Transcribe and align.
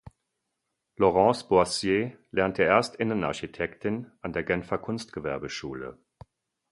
Laurence 0.97 1.47
Boissier 1.47 2.17
lernte 2.31 2.63
erst 2.63 2.95
Innenarchitektin 2.95 4.11
an 4.23 4.33
der 4.33 4.41
Genfer 4.43 4.79
Kunstgewerbeschule. 4.79 5.99